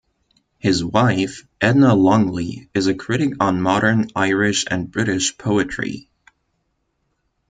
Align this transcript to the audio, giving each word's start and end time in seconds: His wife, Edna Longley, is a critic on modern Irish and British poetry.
His 0.57 0.83
wife, 0.83 1.45
Edna 1.61 1.93
Longley, 1.93 2.69
is 2.73 2.87
a 2.87 2.95
critic 2.95 3.33
on 3.39 3.61
modern 3.61 4.09
Irish 4.15 4.65
and 4.67 4.89
British 4.89 5.37
poetry. 5.37 6.09